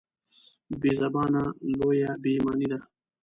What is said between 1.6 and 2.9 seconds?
لویه بېايماني ده.